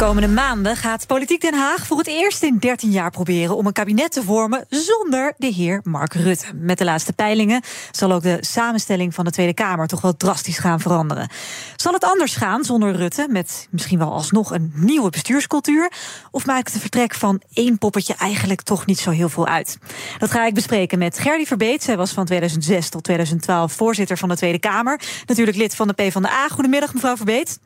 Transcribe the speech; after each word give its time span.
De 0.00 0.06
komende 0.06 0.28
maanden 0.28 0.76
gaat 0.76 1.06
Politiek 1.06 1.40
Den 1.40 1.54
Haag 1.54 1.86
voor 1.86 1.98
het 1.98 2.06
eerst 2.06 2.42
in 2.42 2.56
13 2.58 2.90
jaar 2.90 3.10
proberen 3.10 3.56
om 3.56 3.66
een 3.66 3.72
kabinet 3.72 4.12
te 4.12 4.22
vormen 4.22 4.64
zonder 4.68 5.34
de 5.36 5.46
heer 5.46 5.80
Mark 5.84 6.14
Rutte. 6.14 6.46
Met 6.54 6.78
de 6.78 6.84
laatste 6.84 7.12
peilingen 7.12 7.62
zal 7.90 8.12
ook 8.12 8.22
de 8.22 8.38
samenstelling 8.40 9.14
van 9.14 9.24
de 9.24 9.30
Tweede 9.30 9.54
Kamer 9.54 9.86
toch 9.86 10.00
wel 10.00 10.16
drastisch 10.16 10.58
gaan 10.58 10.80
veranderen. 10.80 11.28
Zal 11.76 11.92
het 11.92 12.04
anders 12.04 12.36
gaan 12.36 12.64
zonder 12.64 12.96
Rutte, 12.96 13.26
met 13.30 13.68
misschien 13.70 13.98
wel 13.98 14.12
alsnog 14.12 14.50
een 14.50 14.72
nieuwe 14.74 15.10
bestuurscultuur? 15.10 15.92
Of 16.30 16.46
maakt 16.46 16.72
het 16.72 16.80
vertrek 16.80 17.14
van 17.14 17.42
één 17.52 17.78
poppetje 17.78 18.14
eigenlijk 18.14 18.62
toch 18.62 18.86
niet 18.86 18.98
zo 18.98 19.10
heel 19.10 19.28
veel 19.28 19.46
uit? 19.46 19.78
Dat 20.18 20.30
ga 20.30 20.46
ik 20.46 20.54
bespreken 20.54 20.98
met 20.98 21.18
Gerdy 21.18 21.44
Verbeet. 21.44 21.82
Zij 21.82 21.96
was 21.96 22.12
van 22.12 22.24
2006 22.24 22.88
tot 22.88 23.04
2012 23.04 23.72
voorzitter 23.72 24.18
van 24.18 24.28
de 24.28 24.36
Tweede 24.36 24.58
Kamer. 24.58 25.00
Natuurlijk 25.26 25.56
lid 25.56 25.74
van 25.74 25.88
de 25.88 25.94
PvdA. 25.94 26.48
Goedemiddag, 26.48 26.94
mevrouw 26.94 27.16
Verbeet. 27.16 27.58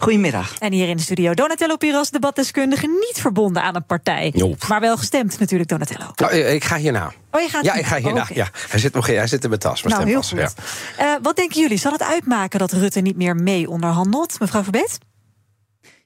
Goedemiddag. 0.00 0.54
En 0.58 0.72
hier 0.72 0.88
in 0.88 0.96
de 0.96 1.02
studio 1.02 1.34
Donatello 1.34 1.76
Piras, 1.76 2.10
debatdeskundige, 2.10 2.86
niet 2.86 3.20
verbonden 3.20 3.62
aan 3.62 3.76
een 3.76 3.86
partij. 3.86 4.34
Maar 4.68 4.80
wel 4.80 4.96
gestemd 4.96 5.38
natuurlijk, 5.40 5.68
Donatello. 5.70 6.04
Nou, 6.14 6.34
ik 6.34 6.64
ga 6.64 6.76
hierna. 6.76 7.12
Oh, 7.30 7.40
je 7.40 7.48
gaat 7.48 7.64
Ja, 7.64 7.74
ik 7.74 7.84
ga 7.86 7.96
hierna. 7.96 8.20
Oh, 8.20 8.28
ja. 8.36 8.48
Hij, 8.68 8.80
zit 8.80 8.94
nog, 8.94 9.06
hij 9.06 9.26
zit 9.26 9.42
in 9.42 9.48
mijn 9.48 9.60
tas, 9.60 9.82
mijn 9.82 9.94
Nou, 9.96 10.08
heel 10.08 10.22
goed. 10.22 10.38
Ja. 10.38 10.50
Eh, 10.96 11.06
wat 11.22 11.36
denken 11.36 11.60
jullie? 11.60 11.78
Zal 11.78 11.92
het 11.92 12.02
uitmaken 12.02 12.58
dat 12.58 12.72
Rutte 12.72 13.00
niet 13.00 13.16
meer 13.16 13.34
mee 13.36 13.70
onderhandelt? 13.70 14.40
Mevrouw 14.40 14.62
Verbeet? 14.62 14.98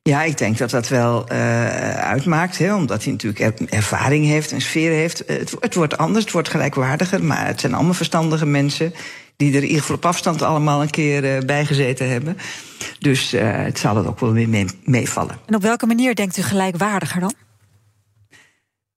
Ja, 0.02 0.22
ik 0.22 0.38
denk 0.38 0.58
dat 0.58 0.70
dat 0.70 0.88
wel 0.88 1.28
eh, 1.28 1.94
uitmaakt, 1.98 2.58
hè, 2.58 2.74
omdat 2.74 3.02
hij 3.04 3.12
natuurlijk 3.12 3.60
er- 3.60 3.68
ervaring 3.68 4.26
heeft 4.26 4.52
en 4.52 4.60
sfeer 4.60 4.90
heeft. 4.92 5.24
Eh, 5.24 5.38
Het, 5.38 5.54
het 5.60 5.74
wordt 5.74 5.96
anders, 5.98 6.24
het 6.24 6.32
wordt 6.32 6.48
gelijkwaardiger, 6.48 7.24
maar 7.24 7.46
het 7.46 7.60
zijn 7.60 7.74
allemaal 7.74 7.94
verstandige 7.94 8.46
mensen 8.46 8.94
die 9.36 9.50
er 9.50 9.56
in 9.56 9.62
ieder 9.64 9.80
geval 9.80 9.96
op 9.96 10.04
afstand 10.06 10.42
allemaal 10.42 10.82
een 10.82 10.90
keer 10.90 11.36
eh, 11.36 11.44
bijgezeten 11.44 12.10
hebben. 12.10 12.36
Dus 12.98 13.32
eh, 13.32 13.50
het 13.52 13.78
zal 13.78 13.96
het 13.96 14.06
ook 14.06 14.20
wel 14.20 14.32
weer 14.32 14.48
mee- 14.48 14.66
meevallen. 14.84 15.38
En 15.46 15.54
op 15.54 15.62
welke 15.62 15.86
manier 15.86 16.14
denkt 16.14 16.36
u 16.38 16.42
gelijkwaardiger 16.42 17.20
dan? 17.20 17.32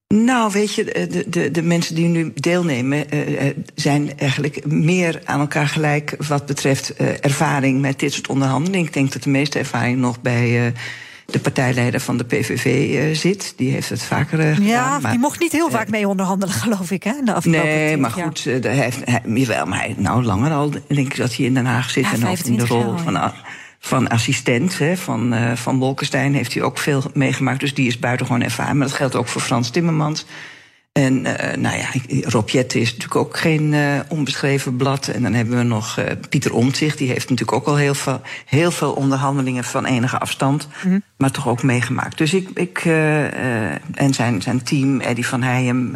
Nou, 0.07 0.51
weet 0.51 0.73
je, 0.73 0.83
de, 1.11 1.25
de, 1.29 1.51
de 1.51 1.61
mensen 1.61 1.95
die 1.95 2.07
nu 2.07 2.31
deelnemen 2.35 3.09
eh, 3.09 3.47
eh, 3.47 3.57
zijn 3.75 4.17
eigenlijk 4.19 4.65
meer 4.65 5.21
aan 5.23 5.39
elkaar 5.39 5.67
gelijk 5.67 6.15
wat 6.27 6.45
betreft 6.45 6.93
ervaring 6.95 7.81
met 7.81 7.99
dit 7.99 8.13
soort 8.13 8.27
onderhandelingen. 8.27 8.85
Ik 8.87 8.93
denk 8.93 9.11
dat 9.13 9.23
de 9.23 9.29
meeste 9.29 9.59
ervaring 9.59 9.97
nog 9.99 10.21
bij 10.21 10.73
de 11.25 11.39
partijleider 11.39 11.99
van 11.99 12.17
de 12.17 12.23
PVV 12.23 13.15
zit. 13.15 13.53
Die 13.57 13.71
heeft 13.71 13.89
het 13.89 14.03
vaker 14.03 14.39
eh, 14.39 14.45
Ja, 14.57 14.83
gedaan. 14.83 15.01
maar- 15.01 15.11
die 15.11 15.19
mocht 15.19 15.39
niet 15.39 15.51
heel 15.51 15.69
vaak 15.69 15.89
mee 15.89 16.07
onderhandelen, 16.07 16.55
geloof 16.55 16.91
ik, 16.91 17.03
hè? 17.03 17.11
In 17.19 17.25
de 17.25 17.33
afgelopen 17.33 17.65
Nee, 17.69 17.85
20 17.87 18.15
maar 18.15 18.25
goed, 18.25 18.43
hij 18.43 18.75
heeft, 18.75 18.99
hij, 19.05 19.21
jawel, 19.25 19.65
maar 19.65 19.79
hij, 19.79 19.95
nou 19.97 20.23
langer 20.23 20.51
al 20.51 20.69
denk 20.69 21.07
ik 21.07 21.15
dat 21.17 21.35
hij 21.35 21.45
in 21.45 21.53
Den 21.53 21.65
Haag 21.65 21.89
zit. 21.89 22.03
Ja, 22.03 22.11
en 22.11 22.15
ook 22.15 22.21
in 22.23 22.29
de 22.29 22.35
25 22.35 22.67
rol 22.69 22.87
jaar 22.93 22.99
van, 23.03 23.13
ja. 23.13 23.33
Van 23.79 24.07
assistent 24.07 24.77
hè, 24.77 24.97
van, 24.97 25.33
eh 25.33 25.51
van 25.55 25.79
Wolkenstein 25.79 26.33
heeft 26.33 26.53
hij 26.53 26.63
ook 26.63 26.77
veel 26.77 27.03
meegemaakt. 27.13 27.59
Dus 27.59 27.73
die 27.73 27.87
is 27.87 27.99
buitengewoon 27.99 28.41
ervaren. 28.41 28.77
Maar 28.77 28.87
dat 28.87 28.95
geldt 28.95 29.15
ook 29.15 29.27
voor 29.27 29.41
Frans 29.41 29.69
Timmermans. 29.69 30.25
En 30.91 31.25
eh, 31.25 31.57
nou 31.57 31.77
ja, 31.77 31.87
Rob 32.29 32.49
Jetten 32.49 32.79
is 32.79 32.91
natuurlijk 32.91 33.15
ook 33.15 33.37
geen 33.37 33.73
eh, 33.73 33.99
onbeschreven 34.07 34.75
blad. 34.75 35.07
En 35.07 35.21
dan 35.21 35.33
hebben 35.33 35.57
we 35.57 35.63
nog 35.63 35.99
Pieter 36.29 36.53
Omtzigt. 36.53 36.97
Die 36.97 37.09
heeft 37.09 37.29
natuurlijk 37.29 37.57
ook 37.57 37.67
al 37.67 37.75
heel 37.75 37.95
veel, 37.95 38.21
heel 38.45 38.71
veel 38.71 38.91
onderhandelingen 38.91 39.63
van 39.63 39.85
enige 39.85 40.19
afstand. 40.19 40.67
Maar 41.17 41.31
toch 41.31 41.47
ook 41.47 41.63
meegemaakt. 41.63 42.17
Dus 42.17 42.33
ik, 42.33 42.49
ik 42.53 42.85
en 42.85 44.13
zijn, 44.13 44.41
zijn 44.41 44.63
team, 44.63 44.99
Eddie 44.99 45.27
van 45.27 45.41
Heijem... 45.41 45.95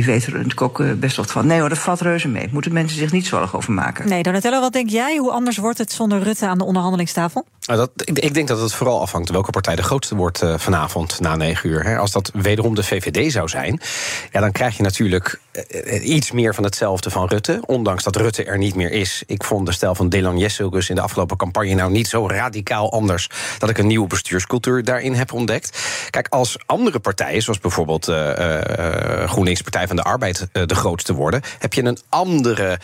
die 0.00 0.12
weten 0.12 0.32
er 0.32 0.38
natuurlijk 0.38 0.62
ook 0.62 0.80
eh, 0.80 0.92
best 0.92 1.16
wat 1.16 1.30
van. 1.30 1.46
Nee 1.46 1.60
hoor, 1.60 1.68
dat 1.68 1.78
valt 1.78 2.00
reuze 2.00 2.28
mee. 2.28 2.48
Moeten 2.52 2.72
mensen 2.72 2.98
zich 2.98 3.12
niet 3.12 3.26
zorgen 3.26 3.58
over 3.58 3.72
maken. 3.72 4.08
Nee, 4.08 4.22
Donatello, 4.22 4.60
wat 4.60 4.72
denk 4.72 4.90
jij? 4.90 5.16
Hoe 5.16 5.30
anders 5.30 5.56
wordt 5.56 5.78
het 5.78 5.92
zonder 5.92 6.22
Rutte 6.22 6.46
aan 6.46 6.58
de 6.58 6.64
onderhandelingstafel? 6.64 7.46
Nou, 7.66 7.78
dat, 7.78 7.90
ik, 8.04 8.18
ik 8.18 8.34
denk 8.34 8.48
dat 8.48 8.60
het 8.60 8.74
vooral 8.74 9.00
afhangt 9.00 9.30
welke 9.30 9.50
partij 9.50 9.76
de 9.76 9.82
grootste 9.82 10.14
wordt 10.14 10.42
eh, 10.42 10.58
vanavond 10.58 11.20
na 11.20 11.36
negen 11.36 11.70
uur. 11.70 11.84
Hè. 11.84 11.98
Als 11.98 12.12
dat 12.12 12.30
wederom 12.34 12.74
de 12.74 12.82
VVD 12.82 13.32
zou 13.32 13.48
zijn, 13.48 13.80
ja, 14.32 14.40
dan 14.40 14.52
krijg 14.52 14.76
je 14.76 14.82
natuurlijk 14.82 15.40
iets 16.02 16.30
meer 16.30 16.54
van 16.54 16.64
hetzelfde 16.64 17.10
van 17.10 17.28
Rutte. 17.28 17.62
Ondanks 17.66 18.04
dat 18.04 18.16
Rutte 18.16 18.44
er 18.44 18.58
niet 18.58 18.74
meer 18.74 18.90
is. 18.90 19.22
Ik 19.26 19.44
vond 19.44 19.66
de 19.66 19.72
stijl 19.72 19.94
van 19.94 20.08
Delan 20.08 20.38
Jesselgus 20.38 20.88
in 20.88 20.94
de 20.94 21.00
afgelopen 21.00 21.36
campagne 21.36 21.74
nou 21.74 21.90
niet 21.90 22.06
zo 22.06 22.28
radicaal 22.28 22.92
anders 22.92 23.30
dat 23.58 23.70
ik 23.70 23.78
een 23.78 23.86
nieuwe 23.86 24.06
bestuurscultuur 24.06 24.84
daarin 24.84 25.14
heb 25.14 25.32
ontdekt. 25.32 25.78
Kijk, 26.10 26.28
als 26.28 26.58
andere 26.66 26.98
partijen, 26.98 27.42
zoals 27.42 27.58
bijvoorbeeld 27.58 28.08
eh, 28.08 28.30
eh, 28.30 29.22
eh, 29.22 29.28
GroenLinks 29.28 29.62
Partij 29.62 29.86
van 29.86 29.96
de 29.96 30.02
Arbeid, 30.02 30.48
eh, 30.52 30.62
de 30.66 30.74
grootste 30.74 31.14
worden, 31.14 31.42
heb 31.58 31.72
je 31.72 31.84
een 31.84 31.98
andere 32.08 32.78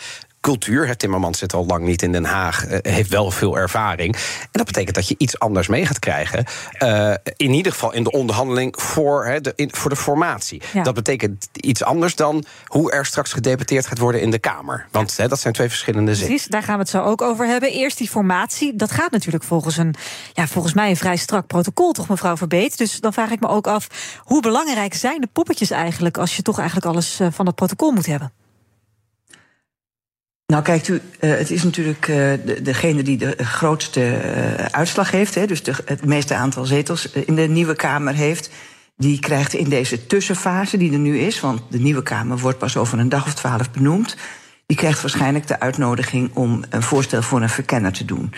cultuur. 0.47 0.87
Hè, 0.87 0.95
Timmermans 0.95 1.37
zit 1.37 1.53
al 1.53 1.65
lang 1.65 1.83
niet 1.85 2.01
in 2.01 2.11
Den 2.11 2.25
Haag, 2.25 2.65
eh, 2.65 2.93
heeft 2.93 3.09
wel 3.09 3.31
veel 3.31 3.57
ervaring. 3.57 4.15
En 4.15 4.49
dat 4.51 4.65
betekent 4.65 4.95
dat 4.95 5.07
je 5.07 5.15
iets 5.17 5.39
anders 5.39 5.67
mee 5.67 5.85
gaat 5.85 5.99
krijgen. 5.99 6.45
Eh, 6.71 7.13
in 7.35 7.53
ieder 7.53 7.71
geval 7.71 7.93
in 7.93 8.03
de 8.03 8.11
onderhandeling 8.11 8.81
voor, 8.81 9.37
de, 9.41 9.53
in- 9.55 9.71
voor 9.73 9.89
de 9.89 9.95
formatie. 9.95 10.61
Ja. 10.73 10.83
Dat 10.83 10.93
betekent 10.93 11.47
iets 11.53 11.83
anders 11.83 12.15
dan 12.15 12.43
hoe 12.65 12.91
er 12.91 13.05
straks 13.05 13.33
gedebatteerd 13.33 13.87
gaat 13.87 13.97
worden 13.97 14.21
in 14.21 14.31
de 14.31 14.39
Kamer. 14.39 14.87
Want 14.91 15.17
dat 15.29 15.39
zijn 15.39 15.53
twee 15.53 15.67
verschillende 15.69 16.11
zinnen. 16.11 16.29
Precies, 16.29 16.47
daar 16.51 16.63
gaan 16.63 16.75
we 16.75 16.81
het 16.81 16.89
zo 16.89 17.01
ook 17.01 17.21
over 17.21 17.45
hebben. 17.47 17.71
Eerst 17.71 17.97
die 17.97 18.09
formatie. 18.09 18.75
Dat 18.75 18.91
gaat 18.91 19.11
natuurlijk 19.11 19.43
volgens 19.43 19.77
een, 19.77 19.95
ja, 20.33 20.47
volgens 20.47 20.73
mij 20.73 20.89
een 20.89 20.97
vrij 20.97 21.15
strak 21.17 21.47
protocol, 21.47 21.91
toch, 21.91 22.07
mevrouw 22.09 22.37
Verbeet? 22.37 22.77
Dus 22.77 22.99
dan 22.99 23.13
vraag 23.13 23.29
ik 23.31 23.39
me 23.39 23.47
ook 23.47 23.67
af, 23.67 23.87
hoe 24.23 24.41
belangrijk 24.41 24.93
zijn 24.93 25.21
de 25.21 25.27
poppetjes 25.33 25.71
eigenlijk 25.71 26.17
als 26.17 26.35
je 26.35 26.41
toch 26.41 26.57
eigenlijk 26.57 26.87
alles 26.87 27.19
eh, 27.19 27.27
van 27.31 27.45
dat 27.45 27.55
protocol 27.55 27.91
moet 27.91 28.05
hebben? 28.05 28.31
Nou, 30.47 30.63
kijkt 30.63 30.87
u, 30.87 31.01
eh, 31.19 31.29
het 31.29 31.51
is 31.51 31.63
natuurlijk 31.63 32.07
eh, 32.07 32.15
de, 32.45 32.61
degene 32.61 33.01
die 33.01 33.17
de 33.17 33.35
grootste 33.37 34.15
eh, 34.15 34.65
uitslag 34.65 35.11
heeft, 35.11 35.35
hè, 35.35 35.45
dus 35.45 35.63
de, 35.63 35.73
het 35.85 36.05
meeste 36.05 36.35
aantal 36.35 36.65
zetels 36.65 37.11
in 37.11 37.35
de 37.35 37.47
nieuwe 37.47 37.75
Kamer 37.75 38.13
heeft. 38.13 38.49
Die 38.97 39.19
krijgt 39.19 39.53
in 39.53 39.69
deze 39.69 40.07
tussenfase 40.07 40.77
die 40.77 40.91
er 40.91 40.99
nu 40.99 41.19
is, 41.19 41.39
want 41.39 41.61
de 41.69 41.79
nieuwe 41.79 42.03
Kamer 42.03 42.37
wordt 42.37 42.57
pas 42.57 42.77
over 42.77 42.99
een 42.99 43.09
dag 43.09 43.25
of 43.25 43.33
twaalf 43.33 43.71
benoemd. 43.71 44.15
Die 44.65 44.77
krijgt 44.77 45.01
waarschijnlijk 45.01 45.47
de 45.47 45.59
uitnodiging 45.59 46.29
om 46.33 46.63
een 46.69 46.83
voorstel 46.83 47.21
voor 47.21 47.41
een 47.41 47.49
verkenner 47.49 47.91
te 47.91 48.05
doen. 48.05 48.33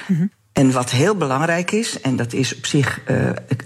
En 0.54 0.72
wat 0.72 0.92
heel 0.92 1.16
belangrijk 1.16 1.72
is, 1.72 2.02
en 2.02 2.16
dat 2.16 2.34
is 2.34 2.56
op 2.56 2.66
zich 2.66 3.02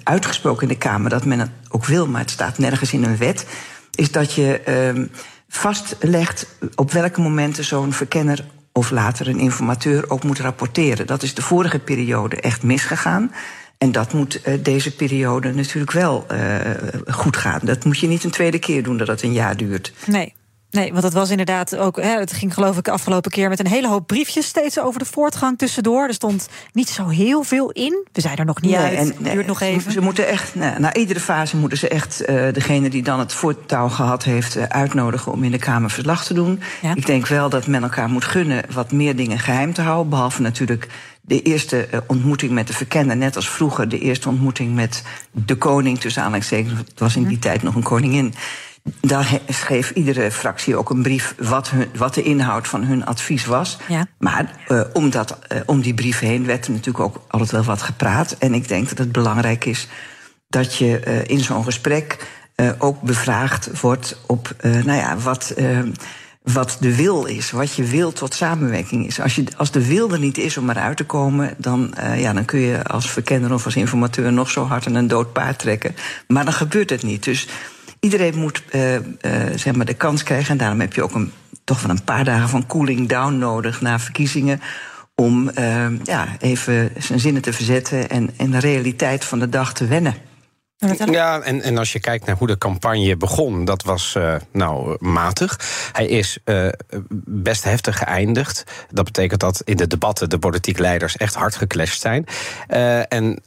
uitgesproken 0.03 0.61
in 0.61 0.67
de 0.67 0.77
Kamer 0.77 1.09
dat 1.09 1.25
men 1.25 1.39
het 1.39 1.49
ook 1.69 1.85
wil, 1.85 2.07
maar 2.07 2.21
het 2.21 2.29
staat 2.29 2.57
nergens 2.57 2.93
in 2.93 3.03
een 3.03 3.17
wet, 3.17 3.45
is 3.95 4.11
dat 4.11 4.33
je 4.33 4.59
ehm, 4.59 5.05
vastlegt 5.55 6.47
op 6.75 6.91
welke 6.91 7.21
momenten 7.21 7.63
zo'n 7.63 7.93
verkenner 7.93 8.45
of 8.71 8.91
later 8.91 9.27
een 9.27 9.39
informateur 9.39 10.09
ook 10.09 10.23
moet 10.23 10.39
rapporteren. 10.39 11.07
Dat 11.07 11.23
is 11.23 11.33
de 11.33 11.41
vorige 11.41 11.79
periode 11.79 12.35
echt 12.35 12.63
misgegaan. 12.63 13.31
En 13.77 13.91
dat 13.91 14.13
moet 14.13 14.41
eh, 14.41 14.53
deze 14.63 14.95
periode 14.95 15.53
natuurlijk 15.53 15.91
wel 15.91 16.25
eh, 16.27 16.59
goed 17.07 17.37
gaan. 17.37 17.59
Dat 17.63 17.85
moet 17.85 17.99
je 17.99 18.07
niet 18.07 18.23
een 18.23 18.31
tweede 18.31 18.59
keer 18.59 18.83
doen 18.83 18.97
dat 18.97 19.07
het 19.07 19.21
een 19.21 19.33
jaar 19.33 19.57
duurt. 19.57 19.93
Nee. 20.05 20.33
Nee, 20.73 20.91
want 20.91 21.03
het 21.03 21.13
was 21.13 21.29
inderdaad 21.29 21.77
ook. 21.77 22.01
Hè, 22.01 22.19
het 22.19 22.33
ging 22.33 22.53
geloof 22.53 22.77
ik 22.77 22.87
afgelopen 22.87 23.31
keer 23.31 23.49
met 23.49 23.59
een 23.59 23.67
hele 23.67 23.87
hoop 23.87 24.07
briefjes 24.07 24.45
steeds 24.45 24.79
over 24.79 24.99
de 24.99 25.05
voortgang 25.05 25.57
tussendoor. 25.57 26.07
Er 26.07 26.13
stond 26.13 26.49
niet 26.71 26.89
zo 26.89 27.07
heel 27.07 27.43
veel 27.43 27.71
in. 27.71 28.07
We 28.11 28.21
zijn 28.21 28.37
er 28.37 28.45
nog 28.45 28.61
niet 28.61 28.71
Nee, 28.71 28.81
uit. 28.81 28.97
en, 28.97 29.07
Het 29.07 29.19
nee, 29.19 29.33
duurt 29.33 29.47
nog 29.47 29.61
even. 29.61 29.91
Ze 29.91 30.01
moeten 30.01 30.27
echt, 30.27 30.55
nou, 30.55 30.79
na 30.79 30.93
iedere 30.93 31.19
fase 31.19 31.57
moeten 31.57 31.77
ze 31.77 31.87
echt 31.87 32.21
eh, 32.21 32.53
degene 32.53 32.89
die 32.89 33.03
dan 33.03 33.19
het 33.19 33.33
voortouw 33.33 33.89
gehad 33.89 34.23
heeft 34.23 34.55
eh, 34.55 34.63
uitnodigen 34.63 35.31
om 35.31 35.43
in 35.43 35.51
de 35.51 35.57
Kamer 35.57 35.89
verslag 35.89 36.25
te 36.25 36.33
doen. 36.33 36.61
Ja. 36.81 36.95
Ik 36.95 37.05
denk 37.05 37.27
wel 37.27 37.49
dat 37.49 37.67
men 37.67 37.83
elkaar 37.83 38.09
moet 38.09 38.25
gunnen 38.25 38.63
wat 38.71 38.91
meer 38.91 39.15
dingen 39.15 39.39
geheim 39.39 39.73
te 39.73 39.81
houden. 39.81 40.09
Behalve 40.09 40.41
natuurlijk 40.41 40.87
de 41.21 41.41
eerste 41.41 41.85
eh, 41.85 41.99
ontmoeting 42.07 42.51
met 42.51 42.67
de 42.67 42.73
verkenner, 42.73 43.17
net 43.17 43.35
als 43.35 43.49
vroeger 43.49 43.89
de 43.89 43.99
eerste 43.99 44.29
ontmoeting 44.29 44.75
met 44.75 45.03
de 45.31 45.55
koning, 45.55 45.99
tussen 45.99 46.21
aanhalingstekens. 46.21 46.79
Het 46.79 46.99
was 46.99 47.15
in 47.15 47.27
die 47.27 47.39
tijd 47.39 47.63
nog 47.63 47.75
een 47.75 47.83
koningin. 47.83 48.33
Daar 49.01 49.39
schreef 49.47 49.91
iedere 49.91 50.31
fractie 50.31 50.75
ook 50.75 50.89
een 50.89 51.01
brief 51.01 51.35
wat, 51.37 51.69
hun, 51.69 51.87
wat 51.95 52.13
de 52.13 52.23
inhoud 52.23 52.67
van 52.67 52.83
hun 52.83 53.05
advies 53.05 53.45
was. 53.45 53.77
Ja. 53.87 54.07
Maar 54.17 54.55
eh, 54.67 54.81
om, 54.93 55.09
dat, 55.09 55.39
eh, 55.47 55.59
om 55.65 55.81
die 55.81 55.93
brief 55.93 56.19
heen 56.19 56.45
werd 56.45 56.65
er 56.65 56.71
natuurlijk 56.71 57.03
ook 57.05 57.21
altijd 57.27 57.51
wel 57.51 57.63
wat 57.63 57.81
gepraat. 57.81 58.35
En 58.39 58.53
ik 58.53 58.67
denk 58.67 58.89
dat 58.89 58.97
het 58.97 59.11
belangrijk 59.11 59.65
is 59.65 59.87
dat 60.47 60.75
je 60.75 60.99
eh, 60.99 61.27
in 61.27 61.39
zo'n 61.39 61.63
gesprek 61.63 62.41
ook 62.77 63.01
bevraagd 63.01 63.79
wordt 63.81 64.17
op 64.27 64.55
nou 64.61 64.91
ja, 64.91 65.17
wat, 65.17 65.53
wat 66.43 66.77
de 66.79 66.95
wil 66.95 67.25
is. 67.25 67.51
Wat 67.51 67.73
je 67.73 67.83
wil 67.83 68.11
tot 68.11 68.33
samenwerking 68.33 69.05
is. 69.05 69.19
Als, 69.19 69.35
je, 69.35 69.43
als 69.57 69.71
de 69.71 69.87
wil 69.87 70.11
er 70.11 70.19
niet 70.19 70.37
is 70.37 70.57
om 70.57 70.69
eruit 70.69 70.97
te 70.97 71.03
komen, 71.03 71.53
dan, 71.57 71.93
ja, 72.15 72.33
dan 72.33 72.45
kun 72.45 72.59
je 72.59 72.83
als 72.83 73.11
verkenner 73.11 73.53
of 73.53 73.65
als 73.65 73.75
informateur 73.75 74.33
nog 74.33 74.51
zo 74.51 74.65
hard 74.65 74.87
aan 74.87 74.95
een 74.95 75.07
dood 75.07 75.33
paard 75.33 75.59
trekken. 75.59 75.95
Maar 76.27 76.43
dan 76.43 76.53
gebeurt 76.53 76.89
het 76.89 77.03
niet. 77.03 77.23
Dus 77.23 77.47
iedereen 78.03 78.39
moet 78.39 78.63
uh, 78.71 78.93
uh, 78.93 79.01
zeg 79.55 79.75
maar 79.75 79.85
de 79.85 79.93
kans 79.93 80.23
krijgen. 80.23 80.51
En 80.51 80.57
daarom 80.57 80.79
heb 80.79 80.93
je 80.93 81.03
ook 81.03 81.15
een, 81.15 81.31
toch 81.63 81.81
wel 81.81 81.91
een 81.91 82.03
paar 82.03 82.23
dagen 82.23 82.49
van 82.49 82.67
cooling 82.67 83.09
down 83.09 83.37
nodig 83.37 83.81
na 83.81 83.99
verkiezingen. 83.99 84.61
Om 85.15 85.51
uh, 85.59 85.85
ja, 86.03 86.27
even 86.39 86.91
zijn 86.97 87.19
zinnen 87.19 87.41
te 87.41 87.53
verzetten 87.53 88.09
en, 88.09 88.29
en 88.37 88.51
de 88.51 88.59
realiteit 88.59 89.25
van 89.25 89.39
de 89.39 89.49
dag 89.49 89.73
te 89.73 89.87
wennen. 89.87 90.15
Ja, 91.05 91.41
en, 91.41 91.61
en 91.61 91.77
als 91.77 91.93
je 91.93 91.99
kijkt 91.99 92.25
naar 92.25 92.35
hoe 92.37 92.47
de 92.47 92.57
campagne 92.57 93.17
begon, 93.17 93.65
dat 93.65 93.83
was 93.83 94.15
uh, 94.17 94.35
nou 94.51 94.95
matig. 94.99 95.59
Hij 95.91 96.07
is 96.07 96.37
uh, 96.45 96.67
best 97.25 97.63
heftig 97.63 97.97
geëindigd. 97.97 98.63
Dat 98.89 99.05
betekent 99.05 99.39
dat 99.39 99.61
in 99.65 99.77
de 99.77 99.87
debatten 99.87 100.29
de 100.29 100.39
politieke 100.39 100.81
leiders 100.81 101.17
echt 101.17 101.35
hard 101.35 101.55
geclashed 101.55 102.01
zijn. 102.01 102.25
Uh, 102.69 103.13
en 103.13 103.41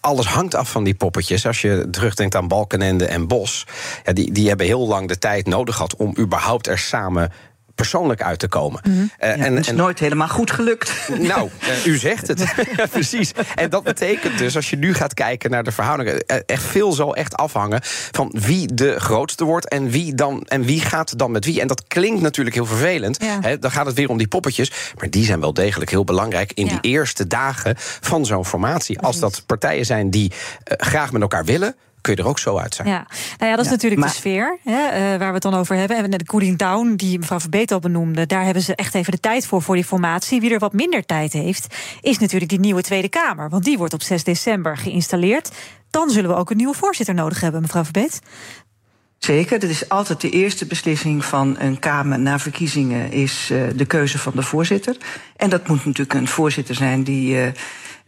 alles 0.00 0.26
hangt 0.26 0.54
af 0.54 0.70
van 0.70 0.84
die 0.84 0.94
poppetjes. 0.94 1.46
Als 1.46 1.60
je 1.60 1.88
terugdenkt 1.90 2.34
aan 2.34 2.48
Balkenende 2.48 3.06
en 3.06 3.28
Bos, 3.28 3.66
ja, 4.04 4.12
die, 4.12 4.32
die 4.32 4.48
hebben 4.48 4.66
heel 4.66 4.86
lang 4.86 5.08
de 5.08 5.18
tijd 5.18 5.46
nodig 5.46 5.74
gehad 5.74 5.96
om 5.96 6.14
überhaupt 6.18 6.66
er 6.66 6.78
samen 6.78 7.32
persoonlijk 7.82 8.22
uit 8.22 8.38
te 8.38 8.48
komen. 8.48 8.80
Mm 8.84 8.92
-hmm. 8.92 9.10
ja, 9.18 9.26
en, 9.26 9.54
het 9.54 9.64
is 9.64 9.68
en, 9.68 9.76
nooit 9.76 9.98
helemaal 9.98 10.28
goed 10.28 10.50
gelukt. 10.50 10.92
Nou, 11.32 11.50
uh, 11.62 11.86
u 11.86 11.96
zegt 11.96 12.26
het. 12.26 12.54
Precies. 12.90 13.32
En 13.54 13.70
dat 13.70 13.82
betekent 13.82 14.38
dus, 14.38 14.56
als 14.56 14.70
je 14.70 14.76
nu 14.76 14.94
gaat 14.94 15.14
kijken 15.14 15.50
naar 15.50 15.64
de 15.64 15.72
verhoudingen... 15.72 16.26
echt 16.46 16.62
veel 16.62 16.92
zal 16.92 17.16
echt 17.16 17.36
afhangen 17.36 17.80
van 18.10 18.34
wie 18.38 18.74
de 18.74 19.00
grootste 19.00 19.44
wordt... 19.44 19.68
en 19.68 19.90
wie, 19.90 20.14
dan, 20.14 20.42
en 20.42 20.64
wie 20.64 20.80
gaat 20.80 21.18
dan 21.18 21.30
met 21.30 21.44
wie. 21.44 21.60
En 21.60 21.66
dat 21.66 21.84
klinkt 21.86 22.20
natuurlijk 22.20 22.56
heel 22.56 22.66
vervelend. 22.66 23.22
Ja. 23.22 23.38
He, 23.40 23.58
dan 23.58 23.70
gaat 23.70 23.86
het 23.86 23.94
weer 23.94 24.08
om 24.08 24.18
die 24.18 24.28
poppetjes. 24.28 24.72
Maar 24.98 25.10
die 25.10 25.24
zijn 25.24 25.40
wel 25.40 25.54
degelijk 25.54 25.90
heel 25.90 26.04
belangrijk... 26.04 26.52
in 26.52 26.66
ja. 26.66 26.70
die 26.70 26.90
eerste 26.90 27.26
dagen 27.26 27.74
van 27.78 28.26
zo'n 28.26 28.46
formatie. 28.46 29.00
Als 29.00 29.18
dat 29.18 29.42
partijen 29.46 29.86
zijn 29.86 30.10
die 30.10 30.30
uh, 30.30 30.36
graag 30.76 31.12
met 31.12 31.22
elkaar 31.22 31.44
willen 31.44 31.74
kun 32.02 32.14
je 32.14 32.22
er 32.22 32.28
ook 32.28 32.38
zo 32.38 32.58
uit 32.58 32.74
zijn. 32.74 32.88
Ja, 32.88 33.06
nou 33.38 33.50
ja, 33.50 33.56
dat 33.56 33.58
is 33.58 33.64
ja, 33.64 33.70
natuurlijk 33.70 34.00
maar... 34.00 34.10
de 34.10 34.16
sfeer 34.16 34.58
hè, 34.64 34.72
uh, 34.72 35.18
waar 35.18 35.28
we 35.28 35.34
het 35.34 35.42
dan 35.42 35.54
over 35.54 35.76
hebben. 35.76 35.96
En 35.96 36.10
de 36.10 36.24
cooling 36.24 36.58
down, 36.58 36.94
die 36.94 37.18
mevrouw 37.18 37.40
Verbeet 37.40 37.72
al 37.72 37.78
benoemde... 37.78 38.26
daar 38.26 38.44
hebben 38.44 38.62
ze 38.62 38.74
echt 38.74 38.94
even 38.94 39.12
de 39.12 39.20
tijd 39.20 39.46
voor, 39.46 39.62
voor 39.62 39.74
die 39.74 39.84
formatie. 39.84 40.40
Wie 40.40 40.52
er 40.52 40.58
wat 40.58 40.72
minder 40.72 41.06
tijd 41.06 41.32
heeft, 41.32 41.74
is 42.00 42.18
natuurlijk 42.18 42.50
die 42.50 42.60
nieuwe 42.60 42.82
Tweede 42.82 43.08
Kamer. 43.08 43.48
Want 43.48 43.64
die 43.64 43.78
wordt 43.78 43.94
op 43.94 44.02
6 44.02 44.24
december 44.24 44.76
geïnstalleerd. 44.76 45.50
Dan 45.90 46.10
zullen 46.10 46.30
we 46.30 46.36
ook 46.36 46.50
een 46.50 46.56
nieuwe 46.56 46.74
voorzitter 46.74 47.14
nodig 47.14 47.40
hebben, 47.40 47.60
mevrouw 47.60 47.84
Verbeet. 47.84 48.20
Zeker, 49.18 49.58
dat 49.58 49.70
is 49.70 49.88
altijd 49.88 50.20
de 50.20 50.30
eerste 50.30 50.66
beslissing 50.66 51.24
van 51.24 51.56
een 51.58 51.78
Kamer 51.78 52.18
na 52.18 52.38
verkiezingen... 52.38 53.12
is 53.12 53.48
uh, 53.52 53.62
de 53.76 53.84
keuze 53.84 54.18
van 54.18 54.32
de 54.34 54.42
voorzitter. 54.42 54.96
En 55.36 55.50
dat 55.50 55.68
moet 55.68 55.84
natuurlijk 55.84 56.18
een 56.18 56.28
voorzitter 56.28 56.74
zijn 56.74 57.02
die... 57.02 57.34
Uh, 57.34 57.46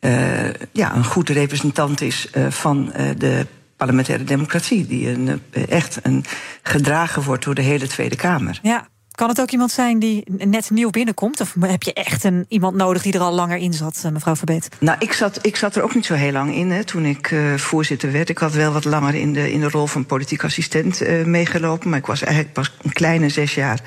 uh, 0.00 0.50
ja, 0.73 0.94
een 0.94 1.05
goede 1.05 1.32
representant 1.32 2.00
is 2.00 2.29
uh, 2.35 2.50
van 2.50 2.93
uh, 2.96 3.11
de 3.19 3.46
parlementaire 3.84 4.25
democratie, 4.25 4.86
die 4.86 5.08
een, 5.10 5.42
echt 5.69 5.98
een, 6.02 6.25
gedragen 6.62 7.22
wordt 7.22 7.44
door 7.44 7.54
de 7.54 7.62
hele 7.62 7.86
Tweede 7.86 8.16
Kamer. 8.16 8.58
Ja. 8.62 8.86
Kan 9.10 9.28
het 9.28 9.40
ook 9.40 9.50
iemand 9.50 9.70
zijn 9.70 9.98
die 9.98 10.25
net 10.26 10.70
nieuw 10.70 10.90
binnenkomt? 10.90 11.40
Of 11.40 11.54
heb 11.60 11.82
je 11.82 11.92
echt 11.92 12.25
een, 12.25 12.44
iemand 12.48 12.76
nodig 12.76 13.02
die 13.02 13.12
er 13.12 13.20
al 13.20 13.32
langer 13.32 13.56
in 13.56 13.72
zat, 13.72 14.08
mevrouw 14.12 14.36
Verbeet? 14.36 14.69
Nou, 14.81 14.96
ik 15.00 15.12
zat, 15.12 15.38
ik 15.46 15.56
zat 15.56 15.76
er 15.76 15.82
ook 15.82 15.94
niet 15.94 16.06
zo 16.06 16.14
heel 16.14 16.32
lang 16.32 16.54
in 16.54 16.70
hè, 16.70 16.84
toen 16.84 17.04
ik 17.04 17.31
uh, 17.31 17.54
voorzitter 17.54 18.12
werd. 18.12 18.28
Ik 18.28 18.38
had 18.38 18.52
wel 18.52 18.72
wat 18.72 18.84
langer 18.84 19.14
in 19.14 19.32
de, 19.32 19.52
in 19.52 19.60
de 19.60 19.69
rol 19.69 19.86
van 19.86 20.06
politiek 20.06 20.44
assistent 20.44 21.02
uh, 21.02 21.25
meegelopen. 21.25 21.90
Maar 21.90 21.98
ik 21.98 22.06
was 22.06 22.22
eigenlijk 22.22 22.54
pas 22.54 22.72
een 22.82 22.92
kleine 22.92 23.28
zes 23.28 23.54
jaar 23.54 23.81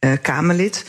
uh, 0.00 0.12
Kamerlid. 0.22 0.84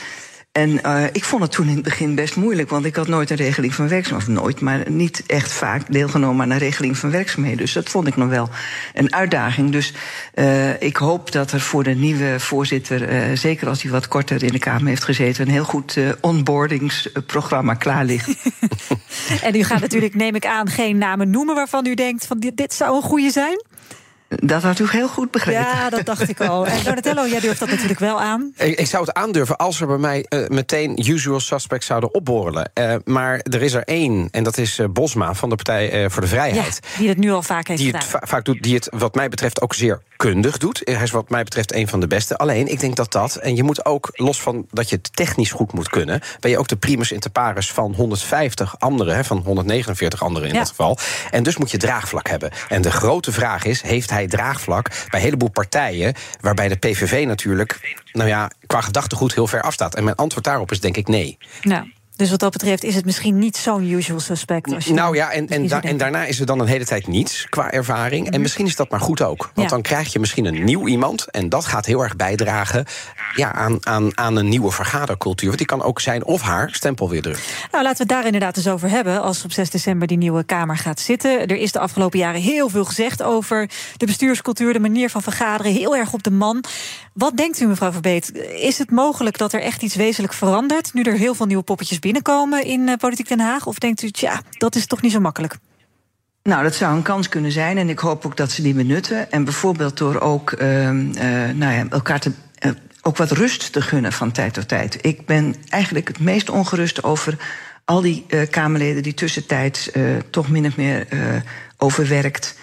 En 0.53 0.69
uh, 0.69 1.03
ik 1.11 1.23
vond 1.23 1.41
het 1.41 1.51
toen 1.51 1.67
in 1.67 1.73
het 1.73 1.83
begin 1.83 2.15
best 2.15 2.35
moeilijk, 2.35 2.69
want 2.69 2.85
ik 2.85 2.95
had 2.95 3.07
nooit 3.07 3.29
een 3.29 3.35
regeling 3.35 3.73
van 3.75 3.88
werkzaamheden. 3.88 4.35
Of 4.35 4.41
nooit, 4.41 4.59
maar 4.59 4.91
niet 4.91 5.23
echt 5.25 5.51
vaak 5.51 5.91
deelgenomen 5.91 6.45
aan 6.45 6.51
een 6.51 6.57
regeling 6.57 6.97
van 6.97 7.11
werkzaamheden. 7.11 7.57
Dus 7.57 7.73
dat 7.73 7.89
vond 7.89 8.07
ik 8.07 8.15
nog 8.15 8.29
wel 8.29 8.50
een 8.94 9.13
uitdaging. 9.13 9.71
Dus 9.71 9.94
uh, 10.35 10.81
ik 10.81 10.97
hoop 10.97 11.31
dat 11.31 11.51
er 11.51 11.59
voor 11.59 11.83
de 11.83 11.95
nieuwe 11.95 12.39
voorzitter, 12.39 13.29
uh, 13.29 13.38
zeker 13.38 13.67
als 13.67 13.81
hij 13.81 13.91
wat 13.91 14.07
korter 14.07 14.44
in 14.44 14.51
de 14.51 14.59
Kamer 14.59 14.88
heeft 14.88 15.03
gezeten, 15.03 15.45
een 15.45 15.53
heel 15.53 15.63
goed 15.63 15.97
onboardingsprogramma 16.21 17.73
klaar 17.73 18.05
ligt. 18.05 18.35
en 19.44 19.55
u 19.55 19.63
gaat 19.63 19.81
natuurlijk, 19.81 20.15
neem 20.15 20.35
ik 20.35 20.45
aan, 20.45 20.69
geen 20.69 20.97
namen 20.97 21.29
noemen 21.29 21.55
waarvan 21.55 21.85
u 21.85 21.94
denkt 21.94 22.27
van 22.27 22.39
dit, 22.39 22.57
dit 22.57 22.73
zou 22.73 22.95
een 22.95 23.01
goede 23.01 23.31
zijn? 23.31 23.61
Dat 24.35 24.63
had 24.63 24.80
u 24.80 24.85
heel 24.89 25.07
goed 25.07 25.31
begrepen. 25.31 25.62
Ja, 25.62 25.89
dat 25.89 26.06
dacht 26.06 26.30
ik 26.30 26.41
al. 26.41 26.68
En 26.68 26.83
Donatello, 26.83 27.27
jij 27.27 27.39
durft 27.39 27.59
dat 27.59 27.69
natuurlijk 27.69 28.00
wel 28.00 28.21
aan. 28.21 28.53
Ik, 28.57 28.80
ik 28.80 28.88
zou 28.88 29.06
het 29.06 29.13
aandurven 29.13 29.57
als 29.57 29.81
er 29.81 29.88
bij 29.88 29.97
mij 29.97 30.25
uh, 30.30 30.47
meteen 30.47 31.09
usual 31.09 31.39
suspects 31.39 31.85
zouden 31.85 32.13
opborrelen. 32.13 32.71
Uh, 32.74 32.95
maar 33.06 33.39
er 33.44 33.62
is 33.62 33.74
er 33.74 33.83
één, 33.83 34.27
en 34.31 34.44
dat 34.44 34.57
is 34.57 34.80
uh, 34.80 34.88
Bosma 34.89 35.33
van 35.33 35.50
de 35.50 35.56
Partij 35.56 36.09
voor 36.09 36.21
de 36.21 36.27
Vrijheid. 36.27 36.80
Ja, 36.83 36.97
die 36.97 37.09
het 37.09 37.18
nu 37.18 37.31
al 37.31 37.41
vaak 37.41 37.68
heeft 37.68 37.80
die 37.80 37.91
gedaan. 37.91 38.01
Het 38.01 38.09
va 38.09 38.21
vaak 38.24 38.45
doet, 38.45 38.63
die 38.63 38.75
het 38.75 38.88
wat 38.91 39.15
mij 39.15 39.30
betreft 39.30 39.62
ook 39.62 39.74
zeer 39.74 40.01
kundig 40.30 40.57
doet. 40.57 40.81
Hij 40.83 41.03
is 41.03 41.12
wat 41.12 41.29
mij 41.29 41.44
betreft 41.44 41.74
een 41.74 41.88
van 41.88 42.00
de 42.00 42.07
beste. 42.07 42.38
Alleen, 42.38 42.68
ik 42.68 42.79
denk 42.79 42.95
dat 42.95 43.12
dat... 43.12 43.36
en 43.36 43.56
je 43.56 43.63
moet 43.63 43.86
ook, 43.86 44.09
los 44.13 44.41
van 44.41 44.65
dat 44.71 44.89
je 44.89 44.95
het 44.95 45.15
technisch 45.15 45.51
goed 45.51 45.74
moet 45.74 45.89
kunnen... 45.89 46.21
ben 46.39 46.51
je 46.51 46.57
ook 46.57 46.68
de 46.68 46.75
primus 46.75 47.12
inter 47.12 47.31
pares 47.31 47.71
van 47.71 47.94
150 47.94 48.75
anderen... 48.79 49.15
Hè, 49.15 49.24
van 49.24 49.38
149 49.45 50.24
anderen 50.24 50.47
in 50.47 50.53
ja. 50.53 50.59
dat 50.59 50.69
geval. 50.69 50.97
En 51.31 51.44
dus 51.44 51.57
moet 51.57 51.71
je 51.71 51.77
draagvlak 51.77 52.27
hebben. 52.29 52.51
En 52.69 52.81
de 52.81 52.91
grote 52.91 53.31
vraag 53.31 53.65
is, 53.65 53.81
heeft 53.81 54.09
hij 54.09 54.23
draagvlak... 54.28 54.90
bij 54.90 55.20
een 55.20 55.25
heleboel 55.25 55.50
partijen, 55.50 56.14
waarbij 56.40 56.68
de 56.68 56.75
PVV 56.75 57.25
natuurlijk... 57.25 57.96
nou 58.12 58.30
ja, 58.30 58.52
qua 58.66 58.81
gedachtegoed 58.81 59.34
heel 59.34 59.48
ver 59.48 59.62
afstaat. 59.62 59.96
En 59.96 60.04
mijn 60.04 60.16
antwoord 60.16 60.46
daarop 60.46 60.72
is 60.72 60.80
denk 60.80 60.98
ik 60.98 61.08
nee. 61.08 61.38
Dus 62.15 62.30
wat 62.30 62.39
dat 62.39 62.51
betreft 62.51 62.83
is 62.83 62.95
het 62.95 63.06
misschien 63.06 63.39
niet 63.39 63.57
zo'n 63.57 63.89
usual 63.89 64.19
suspect. 64.19 64.74
Als 64.74 64.86
je 64.86 64.94
nou 64.94 65.15
ja, 65.15 65.31
en, 65.31 65.48
en, 65.48 65.68
da 65.68 65.81
en, 65.81 65.98
daarna 65.98 66.25
is 66.25 66.39
er 66.39 66.45
dan 66.45 66.60
een 66.60 66.68
hele 66.68 66.86
tijd 66.86 67.07
niets 67.07 67.45
qua 67.50 67.71
ervaring. 67.71 68.31
En 68.31 68.42
misschien 68.42 68.65
is 68.65 68.75
dat 68.75 68.89
maar 68.89 69.00
goed 69.00 69.21
ook. 69.21 69.51
Want 69.54 69.69
ja. 69.69 69.75
dan 69.75 69.81
krijg 69.81 70.13
je 70.13 70.19
misschien 70.19 70.45
een 70.45 70.63
nieuw 70.63 70.88
iemand. 70.88 71.31
En 71.31 71.50
dat 71.50 71.65
gaat 71.65 71.86
heel 71.86 72.01
erg 72.01 72.15
bijdragen 72.15 72.86
ja, 73.36 73.54
aan, 73.54 73.86
aan, 73.86 74.18
aan 74.18 74.36
een 74.36 74.50
nieuwe 74.50 74.71
vergadercultuur. 74.71 75.48
Want 75.48 75.57
die 75.57 75.68
kan 75.68 75.81
ook 75.83 76.01
zijn 76.01 76.25
of 76.25 76.42
haar 76.42 76.69
stempel 76.71 77.10
weer 77.10 77.21
drukken. 77.21 77.44
Nou, 77.71 77.83
laten 77.83 78.07
we 78.07 78.13
het 78.13 78.21
daar 78.21 78.25
inderdaad 78.25 78.57
eens 78.57 78.68
over 78.68 78.89
hebben. 78.89 79.21
Als 79.21 79.44
op 79.44 79.51
6 79.51 79.69
december 79.69 80.07
die 80.07 80.18
nieuwe 80.18 80.44
Kamer 80.44 80.77
gaat 80.77 81.00
zitten. 81.00 81.48
Er 81.48 81.57
is 81.57 81.71
de 81.71 81.80
afgelopen 81.80 82.19
jaren 82.19 82.42
heel 82.42 82.69
veel 82.69 82.86
gezegd 82.86 83.24
over 83.24 83.69
de 83.98 84.06
bestuurscultuur, 84.06 84.74
de 84.74 84.80
manier 84.80 85.10
van 85.10 85.21
vergaderen. 85.21 85.71
Heel 85.71 85.95
erg 85.95 86.13
op 86.13 86.24
de 86.24 86.31
man. 86.31 86.63
Wat 87.13 87.38
denkt 87.38 87.60
u, 87.60 87.68
mevrouw 87.68 87.92
Verbeet? 87.92 88.31
Is 88.56 88.77
het 88.77 88.92
mogelijk 88.92 89.38
dat 89.38 89.54
er 89.54 89.62
echt 89.62 89.81
iets 89.81 89.95
wezenlijk 89.95 90.33
verandert? 90.33 90.94
Nu 90.94 91.01
er 91.01 91.18
heel 91.18 91.36
veel 91.36 91.45
nieuwe 91.45 91.63
poppetjes 91.63 92.00
binnenkomen 92.03 92.65
in 92.65 92.88
uh, 92.88 92.94
Politiek 92.95 93.27
Den 93.27 93.39
Haag? 93.39 93.65
Of 93.65 93.77
denkt 93.79 94.01
u, 94.01 94.11
tja, 94.11 94.41
dat 94.57 94.75
is 94.75 94.85
toch 94.85 95.01
niet 95.01 95.11
zo 95.11 95.19
makkelijk? 95.19 95.55
Nou, 96.44 96.63
dat 96.63 96.75
zou 96.75 96.95
een 96.95 97.01
kans 97.01 97.29
kunnen 97.29 97.51
zijn 97.51 97.77
en 97.77 97.89
ik 97.89 98.00
hoop 98.00 98.25
ook 98.25 98.38
dat 98.38 98.51
ze 98.51 98.61
die 98.61 98.73
benutten. 98.73 99.31
En 99.31 99.44
bijvoorbeeld 99.44 99.97
door 99.97 100.19
ook 100.19 100.51
uh, 100.51 100.83
uh, 100.83 100.91
nou 101.53 101.73
ja, 101.73 101.85
elkaar 101.89 102.19
te, 102.19 102.31
uh, 102.65 102.71
ook 103.01 103.17
wat 103.17 103.31
rust 103.31 103.71
te 103.73 103.81
gunnen 103.81 104.13
van 104.13 104.31
tijd 104.31 104.53
tot 104.53 104.67
tijd. 104.67 104.97
Ik 105.01 105.25
ben 105.25 105.55
eigenlijk 105.69 106.07
het 106.07 106.19
meest 106.19 106.50
ongerust 106.50 107.03
over 107.03 107.38
al 107.86 108.01
die 108.01 108.25
Kamerleden 108.50 109.03
die 109.03 109.13
tussentijds 109.13 109.89
toch 110.29 110.50
min 110.50 110.65
of 110.65 110.77
meer 110.77 111.07
overwerkt 111.77 112.55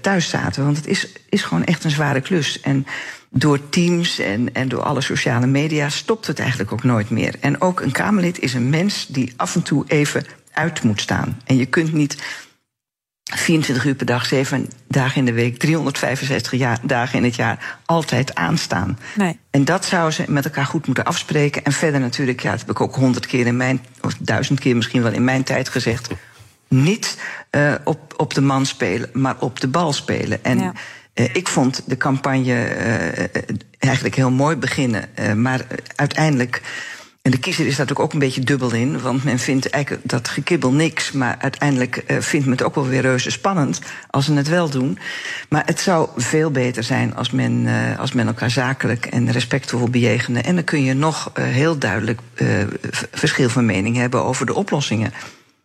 thuis 0.00 0.28
zaten. 0.28 0.64
Want 0.64 0.76
het 0.76 0.86
is, 0.86 1.08
is 1.28 1.42
gewoon 1.42 1.64
echt 1.64 1.84
een 1.84 1.90
zware 1.90 2.20
klus. 2.20 2.60
En 2.60 2.86
door 3.30 3.68
Teams 3.68 4.18
en, 4.18 4.54
en 4.54 4.68
door 4.68 4.82
alle 4.82 5.00
sociale 5.00 5.46
media 5.46 5.88
stopt 5.88 6.26
het 6.26 6.38
eigenlijk 6.38 6.72
ook 6.72 6.84
nooit 6.84 7.10
meer. 7.10 7.34
En 7.40 7.60
ook 7.60 7.80
een 7.80 7.92
Kamerlid 7.92 8.38
is 8.38 8.54
een 8.54 8.70
mens 8.70 9.06
die 9.06 9.32
af 9.36 9.54
en 9.54 9.62
toe 9.62 9.84
even 9.86 10.26
uit 10.52 10.82
moet 10.82 11.00
staan. 11.00 11.40
En 11.44 11.56
je 11.56 11.66
kunt 11.66 11.92
niet 11.92 12.16
24 13.34 13.84
uur 13.84 13.94
per 13.94 14.06
dag, 14.06 14.26
7 14.26 14.68
dagen 14.88 15.16
in 15.16 15.24
de 15.24 15.32
week, 15.32 15.58
365 15.58 16.58
jaar, 16.58 16.78
dagen 16.82 17.18
in 17.18 17.24
het 17.24 17.34
jaar 17.34 17.78
altijd 17.84 18.34
aanstaan. 18.34 18.98
Nee. 19.16 19.38
En 19.50 19.64
dat 19.64 19.84
zou 19.84 20.10
ze 20.10 20.24
met 20.28 20.44
elkaar 20.44 20.66
goed 20.66 20.86
moeten 20.86 21.04
afspreken. 21.04 21.64
En 21.64 21.72
verder 21.72 22.00
natuurlijk, 22.00 22.40
ja, 22.40 22.50
dat 22.50 22.60
heb 22.60 22.70
ik 22.70 22.80
ook 22.80 22.94
honderd 22.94 23.26
keer 23.26 23.46
in 23.46 23.56
mijn, 23.56 23.84
of 24.00 24.14
duizend 24.18 24.60
keer 24.60 24.76
misschien 24.76 25.02
wel 25.02 25.12
in 25.12 25.24
mijn 25.24 25.42
tijd 25.42 25.68
gezegd. 25.68 26.08
Niet 26.68 27.18
uh, 27.50 27.74
op, 27.84 28.14
op 28.16 28.34
de 28.34 28.40
man 28.40 28.66
spelen, 28.66 29.10
maar 29.12 29.36
op 29.38 29.60
de 29.60 29.68
bal 29.68 29.92
spelen. 29.92 30.44
En 30.44 30.58
ja. 30.58 30.72
Uh, 31.16 31.26
ik 31.32 31.48
vond 31.48 31.82
de 31.86 31.96
campagne 31.96 32.76
uh, 32.76 33.42
eigenlijk 33.78 34.14
heel 34.14 34.30
mooi 34.30 34.56
beginnen. 34.56 35.04
Uh, 35.20 35.32
maar 35.32 35.66
uiteindelijk. 35.94 36.62
En 37.22 37.30
de 37.30 37.38
kiezer 37.38 37.66
is 37.66 37.76
daar 37.76 37.86
natuurlijk 37.86 38.06
ook 38.06 38.12
een 38.12 38.26
beetje 38.26 38.40
dubbel 38.40 38.72
in. 38.72 39.00
Want 39.00 39.24
men 39.24 39.38
vindt 39.38 39.70
eigenlijk 39.70 40.08
dat 40.08 40.28
gekibbel 40.28 40.72
niks. 40.72 41.12
Maar 41.12 41.36
uiteindelijk 41.38 42.04
vindt 42.06 42.46
men 42.46 42.56
het 42.56 42.62
ook 42.62 42.74
wel 42.74 42.86
weer 42.86 43.00
reuze 43.00 43.30
spannend. 43.30 43.80
als 44.10 44.24
ze 44.24 44.32
het 44.32 44.48
wel 44.48 44.70
doen. 44.70 44.98
Maar 45.48 45.62
het 45.66 45.80
zou 45.80 46.08
veel 46.16 46.50
beter 46.50 46.82
zijn 46.82 47.14
als 47.14 47.30
men, 47.30 47.66
als 47.98 48.12
men 48.12 48.26
elkaar 48.26 48.50
zakelijk 48.50 49.06
en 49.06 49.32
respectvol 49.32 49.88
bejegenen. 49.88 50.44
En 50.44 50.54
dan 50.54 50.64
kun 50.64 50.84
je 50.84 50.94
nog 50.94 51.30
heel 51.40 51.78
duidelijk 51.78 52.20
verschil 53.12 53.48
van 53.48 53.66
mening 53.66 53.96
hebben 53.96 54.24
over 54.24 54.46
de 54.46 54.54
oplossingen. 54.54 55.12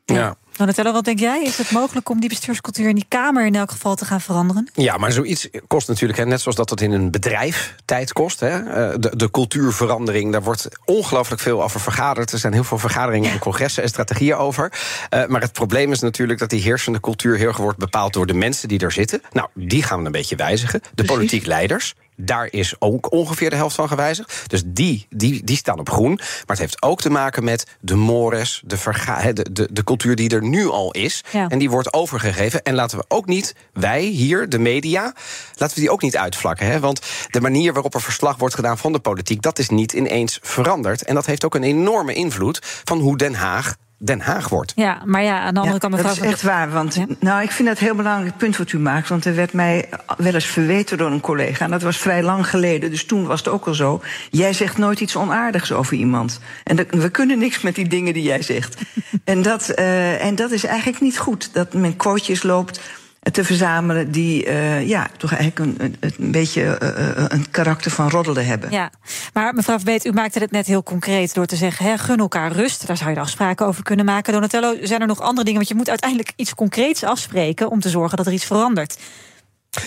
Ja. 0.05 0.35
Donatello, 0.57 0.91
wat 0.91 1.05
denk 1.05 1.19
jij? 1.19 1.43
Is 1.43 1.57
het 1.57 1.71
mogelijk 1.71 2.09
om 2.09 2.19
die 2.19 2.29
bestuurscultuur 2.29 2.89
in 2.89 2.95
die 2.95 3.05
Kamer 3.07 3.45
in 3.45 3.55
elk 3.55 3.71
geval 3.71 3.95
te 3.95 4.05
gaan 4.05 4.21
veranderen? 4.21 4.69
Ja, 4.73 4.97
maar 4.97 5.11
zoiets 5.11 5.49
kost 5.67 5.87
natuurlijk, 5.87 6.19
hè, 6.19 6.25
net 6.25 6.41
zoals 6.41 6.57
dat 6.57 6.69
het 6.69 6.81
in 6.81 6.91
een 6.91 7.11
bedrijf 7.11 7.75
tijd 7.85 8.13
kost. 8.13 8.39
Hè, 8.39 8.59
eh, 8.59 8.95
de, 8.99 9.15
de 9.15 9.31
cultuurverandering, 9.31 10.31
daar 10.31 10.43
wordt 10.43 10.67
ongelooflijk 10.85 11.41
veel 11.41 11.63
over 11.63 11.79
vergaderd. 11.79 12.31
Er 12.31 12.39
zijn 12.39 12.53
heel 12.53 12.63
veel 12.63 12.77
vergaderingen 12.77 13.31
en 13.31 13.39
congressen 13.39 13.83
en 13.83 13.89
strategieën 13.89 14.35
over. 14.35 14.71
Uh, 15.13 15.25
maar 15.25 15.41
het 15.41 15.53
probleem 15.53 15.91
is 15.91 15.99
natuurlijk 15.99 16.39
dat 16.39 16.49
die 16.49 16.61
heersende 16.61 16.99
cultuur 16.99 17.37
heel 17.37 17.47
erg 17.47 17.57
wordt 17.57 17.77
bepaald 17.77 18.13
door 18.13 18.25
de 18.25 18.33
mensen 18.33 18.67
die 18.67 18.79
er 18.79 18.91
zitten. 18.91 19.21
Nou, 19.31 19.47
die 19.53 19.83
gaan 19.83 19.99
we 19.99 20.05
een 20.05 20.11
beetje 20.11 20.35
wijzigen. 20.35 20.81
De 20.93 21.03
politiek 21.03 21.45
leiders. 21.45 21.93
Daar 22.15 22.47
is 22.51 22.75
ook 22.79 23.11
ongeveer 23.11 23.49
de 23.49 23.55
helft 23.55 23.75
van 23.75 23.87
gewijzigd. 23.87 24.43
Dus 24.47 24.63
die, 24.65 25.05
die, 25.09 25.43
die 25.43 25.55
staan 25.55 25.79
op 25.79 25.89
groen. 25.89 26.13
Maar 26.15 26.43
het 26.45 26.59
heeft 26.59 26.81
ook 26.81 27.01
te 27.01 27.09
maken 27.09 27.43
met 27.43 27.77
de 27.79 27.95
mores, 27.95 28.61
de, 28.65 28.77
verga 28.77 29.31
de, 29.31 29.51
de, 29.51 29.67
de 29.71 29.83
cultuur 29.83 30.15
die 30.15 30.29
er 30.29 30.43
nu 30.43 30.67
al 30.67 30.91
is. 30.91 31.23
Ja. 31.31 31.47
En 31.47 31.59
die 31.59 31.69
wordt 31.69 31.93
overgegeven. 31.93 32.63
En 32.63 32.73
laten 32.73 32.97
we 32.97 33.05
ook 33.07 33.25
niet, 33.25 33.55
wij 33.73 34.03
hier, 34.03 34.49
de 34.49 34.59
media, 34.59 35.13
laten 35.55 35.75
we 35.75 35.81
die 35.81 35.91
ook 35.91 36.01
niet 36.01 36.17
uitvlakken. 36.17 36.65
Hè? 36.67 36.79
Want 36.79 37.01
de 37.29 37.41
manier 37.41 37.73
waarop 37.73 37.93
er 37.93 38.01
verslag 38.01 38.37
wordt 38.37 38.55
gedaan 38.55 38.77
van 38.77 38.91
de 38.91 38.99
politiek, 38.99 39.41
dat 39.41 39.59
is 39.59 39.69
niet 39.69 39.93
ineens 39.93 40.39
veranderd. 40.41 41.03
En 41.03 41.15
dat 41.15 41.25
heeft 41.25 41.45
ook 41.45 41.55
een 41.55 41.63
enorme 41.63 42.13
invloed 42.13 42.59
van 42.83 42.99
hoe 42.99 43.17
Den 43.17 43.33
Haag 43.33 43.75
Den 44.03 44.21
Haag 44.21 44.49
wordt. 44.49 44.71
Ja, 44.75 45.01
maar 45.05 45.23
ja, 45.23 45.39
aan 45.39 45.53
de 45.53 45.59
andere 45.59 45.79
Ja, 45.81 45.87
kant... 45.89 46.03
dat 46.03 46.11
is 46.11 46.19
echt 46.19 46.41
waar. 46.41 46.71
Want 46.71 46.95
Ja. 46.95 47.05
nou, 47.19 47.41
ik 47.41 47.51
vind 47.51 47.67
dat 47.67 47.77
een 47.79 47.85
heel 47.85 47.95
belangrijk 47.95 48.37
punt 48.37 48.57
wat 48.57 48.71
u 48.71 48.79
maakt. 48.79 49.09
Want 49.09 49.25
er 49.25 49.35
werd 49.35 49.53
mij 49.53 49.89
wel 50.17 50.33
eens 50.33 50.45
verweten 50.45 50.97
door 50.97 51.11
een 51.11 51.21
collega. 51.21 51.65
En 51.65 51.71
dat 51.71 51.81
was 51.81 51.97
vrij 51.97 52.23
lang 52.23 52.47
geleden. 52.49 52.89
Dus 52.89 53.05
toen 53.05 53.25
was 53.25 53.39
het 53.39 53.47
ook 53.47 53.67
al 53.67 53.73
zo. 53.73 54.01
Jij 54.29 54.53
zegt 54.53 54.77
nooit 54.77 54.99
iets 54.99 55.15
onaardigs 55.15 55.71
over 55.71 55.93
iemand. 55.97 56.39
En 56.63 56.75
dat- 56.75 56.87
we 56.89 57.09
kunnen 57.09 57.39
niks 57.39 57.61
met 57.61 57.75
die 57.75 57.87
dingen 57.87 58.13
die 58.13 58.23
jij 58.23 58.41
zegt. 58.41 58.81
en, 59.23 59.41
dat, 59.41 59.69
eh, 59.69 60.25
en 60.25 60.35
dat 60.35 60.51
is 60.51 60.63
eigenlijk 60.65 61.01
niet 61.01 61.17
goed. 61.17 61.49
Dat 61.53 61.73
men 61.73 61.95
quotejes 61.95 62.43
loopt 62.43 62.79
te 63.21 63.43
verzamelen 63.43 64.11
die 64.11 64.45
eh, 64.45 64.87
ja, 64.87 65.07
toch 65.17 65.33
eigenlijk 65.33 65.79
een, 65.79 65.95
een, 65.99 66.31
beetje 66.31 66.63
eh, 66.63 67.09
eh, 67.09 67.25
een 67.27 67.51
karakter 67.51 67.91
van 67.91 68.09
roddelen 68.09 68.45
hebben. 68.45 68.71
Ja, 68.71 68.91
maar 69.33 69.53
mevrouw 69.53 69.75
Verbeet, 69.75 70.05
u 70.05 70.11
maakte 70.11 70.39
het 70.39 70.51
net 70.51 70.65
heel 70.65 70.83
concreet 70.83 71.33
door 71.33 71.45
te 71.45 71.55
zeggen: 71.55 71.85
hè, 71.85 71.97
gun 71.97 72.19
elkaar 72.19 72.51
rust. 72.51 72.87
Daar 72.87 72.97
zou 72.97 73.09
je 73.09 73.15
de 73.15 73.21
afspraken 73.21 73.65
over 73.65 73.83
kunnen 73.83 74.05
maken. 74.05 74.33
Donatello, 74.33 74.75
zijn 74.81 75.01
er 75.01 75.07
nog 75.07 75.19
andere 75.19 75.43
dingen? 75.43 75.55
Want 75.55 75.67
je 75.67 75.75
moet 75.75 75.89
uiteindelijk 75.89 76.33
iets 76.35 76.55
concreets 76.55 77.03
afspreken 77.03 77.69
om 77.69 77.79
te 77.79 77.89
zorgen 77.89 78.17
dat 78.17 78.27
er 78.27 78.33
iets 78.33 78.45
verandert. 78.45 78.97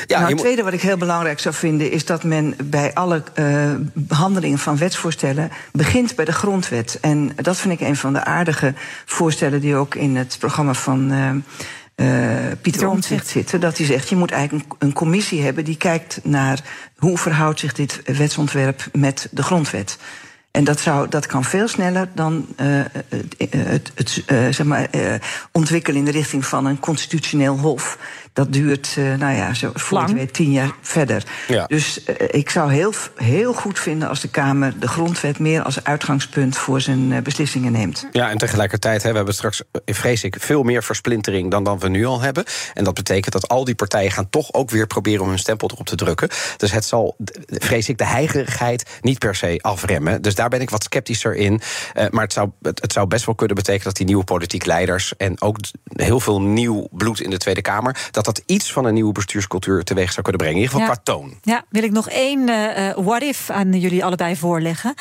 Ja, 0.06 0.18
nou, 0.18 0.30
het 0.30 0.38
tweede 0.38 0.62
wat 0.62 0.72
ik 0.72 0.80
heel 0.80 0.96
belangrijk 0.96 1.40
zou 1.40 1.54
vinden... 1.54 1.90
is 1.90 2.04
dat 2.04 2.24
men 2.24 2.56
bij 2.64 2.94
alle 2.94 3.22
eh, 3.34 3.72
behandelingen 3.92 4.58
van 4.58 4.76
wetsvoorstellen... 4.76 5.50
begint 5.72 6.14
bij 6.14 6.24
de 6.24 6.32
grondwet. 6.32 6.98
En 7.00 7.32
dat 7.36 7.56
vind 7.56 7.80
ik 7.80 7.86
een 7.86 7.96
van 7.96 8.12
de 8.12 8.24
aardige 8.24 8.74
voorstellen... 9.04 9.60
die 9.60 9.76
ook 9.76 9.94
in 9.94 10.16
het 10.16 10.36
programma 10.38 10.74
van... 10.74 11.12
eh, 11.94 12.50
eh, 12.50 12.58
Pieter 12.60 12.88
Omtzigt 12.88 13.26
zitten. 13.26 13.60
Dat 13.60 13.76
hij 13.76 13.86
zegt, 13.86 14.08
je 14.08 14.16
moet 14.16 14.30
eigenlijk 14.30 14.72
een, 14.72 14.88
een 14.88 14.92
commissie 14.92 15.42
hebben... 15.42 15.64
die 15.64 15.76
kijkt 15.76 16.20
naar 16.22 16.60
hoe 16.96 17.18
verhoudt 17.18 17.60
zich 17.60 17.72
dit 17.72 18.02
wetsontwerp 18.04 18.88
met 18.92 19.28
de 19.30 19.42
grondwet. 19.42 19.98
En 20.54 20.64
dat, 20.64 20.80
zou, 20.80 21.08
dat 21.08 21.26
kan 21.26 21.44
veel 21.44 21.68
sneller 21.68 22.08
dan 22.14 22.46
eh, 22.56 22.66
het, 23.38 23.92
het, 23.94 24.22
zeg 24.26 24.64
maar, 24.64 24.88
eh, 24.90 25.14
ontwikkelen 25.52 25.98
in 25.98 26.04
de 26.04 26.10
richting 26.10 26.46
van 26.46 26.66
een 26.66 26.78
constitutioneel 26.78 27.58
hof. 27.58 27.98
Dat 28.34 28.52
duurt, 28.52 28.94
eh, 28.96 29.14
nou 29.14 29.34
ja, 29.36 29.54
zo 29.54 29.70
voor 29.74 29.98
Lang. 29.98 30.12
weet, 30.12 30.32
tien 30.32 30.52
jaar 30.52 30.72
verder. 30.80 31.22
Ja. 31.48 31.66
Dus 31.66 32.04
eh, 32.04 32.14
ik 32.30 32.50
zou 32.50 32.72
heel, 32.72 32.92
heel 33.16 33.52
goed 33.52 33.78
vinden 33.78 34.08
als 34.08 34.20
de 34.20 34.28
Kamer 34.28 34.78
de 34.80 34.88
grondwet 34.88 35.38
meer 35.38 35.62
als 35.62 35.84
uitgangspunt 35.84 36.56
voor 36.56 36.80
zijn 36.80 37.12
eh, 37.12 37.22
beslissingen 37.22 37.72
neemt. 37.72 38.08
Ja, 38.12 38.30
en 38.30 38.38
tegelijkertijd 38.38 39.02
hè, 39.02 39.10
we 39.10 39.16
hebben 39.16 39.34
straks, 39.34 39.62
vrees 39.84 40.24
ik, 40.24 40.36
veel 40.38 40.62
meer 40.62 40.82
versplintering 40.82 41.50
dan, 41.50 41.64
dan 41.64 41.78
we 41.78 41.88
nu 41.88 42.04
al 42.04 42.20
hebben. 42.20 42.44
En 42.74 42.84
dat 42.84 42.94
betekent 42.94 43.32
dat 43.32 43.48
al 43.48 43.64
die 43.64 43.74
partijen 43.74 44.10
gaan 44.10 44.30
toch 44.30 44.52
ook 44.52 44.70
weer 44.70 44.86
proberen 44.86 45.22
om 45.22 45.28
hun 45.28 45.38
stempel 45.38 45.70
erop 45.72 45.86
te 45.86 45.96
drukken. 45.96 46.28
Dus 46.56 46.72
het 46.72 46.84
zal, 46.84 47.16
vrees 47.46 47.88
ik, 47.88 47.98
de 47.98 48.06
heigerigheid 48.06 48.98
niet 49.00 49.18
per 49.18 49.34
se 49.34 49.58
afremmen. 49.60 50.22
Dus 50.22 50.34
daar 50.34 50.48
ben 50.48 50.60
ik 50.60 50.70
wat 50.70 50.84
sceptischer 50.84 51.34
in. 51.34 51.60
Eh, 51.92 52.06
maar 52.10 52.22
het 52.22 52.32
zou, 52.32 52.50
het, 52.62 52.82
het 52.82 52.92
zou 52.92 53.06
best 53.06 53.24
wel 53.26 53.34
kunnen 53.34 53.56
betekenen 53.56 53.86
dat 53.86 53.96
die 53.96 54.06
nieuwe 54.06 54.24
politiek 54.24 54.64
leiders 54.64 55.16
en 55.16 55.40
ook 55.40 55.58
heel 55.84 56.20
veel 56.20 56.40
nieuw 56.40 56.88
bloed 56.90 57.20
in 57.20 57.30
de 57.30 57.38
Tweede 57.38 57.62
Kamer, 57.62 57.96
dat 58.10 58.23
dat 58.24 58.42
iets 58.46 58.72
van 58.72 58.84
een 58.84 58.94
nieuwe 58.94 59.12
bestuurscultuur 59.12 59.84
teweeg 59.84 60.12
zou 60.12 60.22
kunnen 60.22 60.40
brengen. 60.40 60.56
In 60.56 60.62
ieder 60.62 60.74
geval 60.78 60.94
Ja. 60.94 61.00
qua 61.02 61.12
toon. 61.12 61.34
Ja, 61.42 61.64
wil 61.68 61.82
ik 61.82 61.90
nog 61.90 62.08
één 62.08 62.48
eh, 62.48 62.88
eh, 62.88 62.96
what 62.96 63.22
if 63.22 63.50
aan 63.50 63.72
jullie 63.72 64.04
allebei 64.04 64.36
voorleggen. 64.36 64.94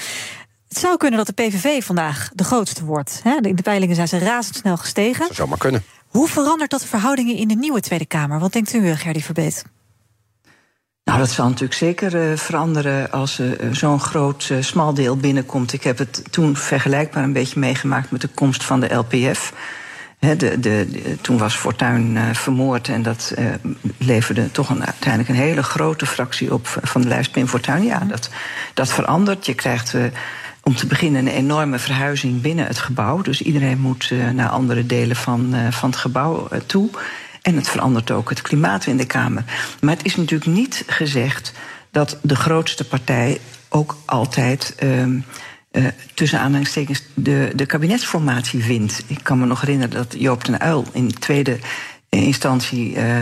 Het 0.68 0.78
zou 0.78 0.98
kunnen 0.98 1.26
dat 1.26 1.36
de 1.36 1.44
PVV 1.44 1.84
vandaag 1.84 2.30
de 2.34 2.44
grootste 2.44 2.86
wordt. 2.86 3.20
Hè? 3.24 3.38
In 3.42 3.56
de 3.56 3.62
peilingen 3.62 3.96
zijn 3.96 4.08
ze 4.08 4.18
razendsnel 4.18 4.78
gestegen. 4.78 5.20
Dat 5.20 5.36
zou 5.36 5.36
zomaar 5.48 5.58
kunnen. 5.58 5.84
Hoe 6.08 6.28
verandert 6.28 6.72
dat 6.72 6.82
de 6.82 6.88
verhoudingen 6.88 7.36
in 7.36 7.48
de 7.48 7.56
nieuwe 7.56 7.80
Tweede 7.80 8.06
Kamer? 8.06 8.40
Wat 8.40 8.52
denkt 8.54 8.74
u, 8.74 8.90
eh, 8.90 8.98
Gerdy 8.98 9.22
Verbeet? 9.22 9.64
Nou, 11.04 11.20
dat 11.20 11.30
zal 11.30 11.46
natuurlijk 11.46 11.74
zeker 11.74 12.38
veranderen 12.38 13.12
als 13.12 13.42
zo'n 13.72 14.00
groot 14.00 14.48
eh, 14.52 14.58
smal 14.62 14.94
deel 14.94 15.18
binnenkomt. 15.18 15.74
Ik 15.74 15.84
heb 15.84 15.98
het 15.98 16.24
toen 16.32 16.56
vergelijkbaar 16.56 17.24
een 17.24 17.34
beetje 17.34 17.60
meegemaakt 17.60 18.12
met 18.12 18.22
de 18.22 18.28
komst 18.28 18.64
van 18.64 18.80
de 18.80 18.94
LPF. 18.94 19.54
De, 20.24 20.36
de, 20.36 20.60
de- 20.60 21.18
toen 21.22 21.38
was 21.38 21.56
Fortuyn 21.56 22.18
eh, 22.18 22.24
vermoord 22.34 22.88
en 22.88 23.02
dat 23.02 23.34
eh, 23.36 23.46
leverde 23.98 24.52
toch 24.52 24.70
een, 24.70 24.86
uiteindelijk 24.86 25.30
een 25.30 25.36
hele 25.46 25.64
grote 25.64 26.06
fractie 26.06 26.54
op 26.54 26.80
van 26.84 27.02
de 27.02 27.08
lijst 27.08 27.32
Pim 27.32 27.48
Fortuyn. 27.48 27.84
Ja, 27.84 28.00
dat, 28.00 28.30
dat 28.74 28.90
verandert. 28.92 29.46
Je 29.46 29.54
krijgt 29.54 29.94
eh, 29.94 30.04
om 30.64 30.76
te 30.76 30.88
beginnen 30.88 31.22
een 31.28 31.34
enorme 31.34 31.80
verhuizing 31.80 32.42
binnen 32.42 32.66
het 32.68 32.80
gebouw. 32.80 33.22
Dus 33.22 33.42
iedereen 33.42 33.80
moet 33.80 34.12
naar 34.34 34.50
andere 34.50 34.86
delen 34.86 35.16
van, 35.16 35.56
van 35.70 35.90
het 35.90 36.00
gebouw 36.00 36.48
toe. 36.66 36.90
En 37.42 37.56
het 37.56 37.70
verandert 37.70 38.12
ook 38.12 38.30
het 38.30 38.42
klimaat 38.42 38.86
in 38.86 38.98
de 38.98 39.06
Kamer. 39.06 39.44
Maar 39.82 39.96
het 39.96 40.06
is 40.06 40.16
natuurlijk 40.16 40.52
niet 40.52 40.84
gezegd 40.88 41.54
dat 41.92 42.18
de 42.22 42.36
grootste 42.36 42.84
partij 42.88 43.40
ook 43.70 43.98
altijd. 44.06 44.76
ehm, 44.78 45.20
eh, 45.74 45.86
tussen 46.14 46.40
aanhalingstekens 46.40 47.04
de, 47.14 47.52
de 47.56 47.66
kabinetsformatie 47.66 48.64
wint. 48.64 49.04
Ik 49.08 49.20
kan 49.24 49.40
me 49.40 49.46
nog 49.46 49.62
herinneren 49.62 49.96
dat 49.96 50.16
Joop 50.18 50.46
den 50.46 50.68
Uyl 50.68 50.86
in 50.92 51.08
de 51.08 51.14
tweede 51.14 51.60
instantie... 52.16 52.96
eh, 52.96 53.18